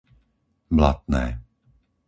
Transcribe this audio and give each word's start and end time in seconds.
Blatné 0.77 1.21